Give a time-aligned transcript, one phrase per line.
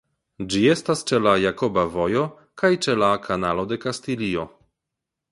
[0.51, 2.23] Ĝi estas ĉe la Jakoba Vojo
[2.61, 4.47] kaj ĉe la Kanalo de Kastilio.